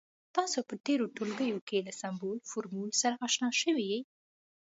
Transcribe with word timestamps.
تاسې 0.35 0.59
په 0.67 0.75
تیرو 0.85 1.05
ټولګیو 1.15 1.63
کې 1.67 1.77
له 1.87 1.91
سمبول، 2.01 2.37
فورمول 2.49 2.89
سره 3.01 3.15
اشنا 3.27 3.49
شوي 3.61 3.85
يئ. 3.91 4.01